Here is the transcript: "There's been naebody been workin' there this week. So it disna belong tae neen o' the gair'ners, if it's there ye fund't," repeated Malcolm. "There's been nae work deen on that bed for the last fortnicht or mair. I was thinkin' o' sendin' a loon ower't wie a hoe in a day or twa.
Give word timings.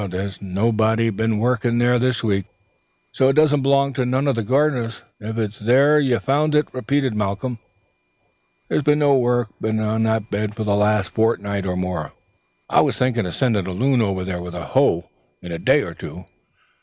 "There's 0.09 0.39
been 0.39 0.55
naebody 0.55 1.11
been 1.15 1.37
workin' 1.37 1.77
there 1.77 1.99
this 1.99 2.23
week. 2.23 2.45
So 3.11 3.29
it 3.29 3.35
disna 3.35 3.61
belong 3.61 3.93
tae 3.93 4.03
neen 4.03 4.27
o' 4.27 4.33
the 4.33 4.41
gair'ners, 4.41 5.03
if 5.19 5.37
it's 5.37 5.59
there 5.59 5.99
ye 5.99 6.17
fund't," 6.17 6.55
repeated 6.73 7.13
Malcolm. 7.13 7.59
"There's 8.67 8.81
been 8.81 8.97
nae 8.97 9.11
work 9.13 9.49
deen 9.61 9.79
on 9.79 10.01
that 10.01 10.31
bed 10.31 10.55
for 10.55 10.63
the 10.63 10.75
last 10.75 11.09
fortnicht 11.11 11.67
or 11.67 11.77
mair. 11.77 12.13
I 12.67 12.81
was 12.81 12.97
thinkin' 12.97 13.27
o' 13.27 13.29
sendin' 13.29 13.67
a 13.67 13.73
loon 13.73 14.01
ower't 14.01 14.15
wie 14.25 14.33
a 14.59 14.63
hoe 14.63 15.07
in 15.39 15.51
a 15.51 15.59
day 15.59 15.81
or 15.83 15.93
twa. 15.93 16.25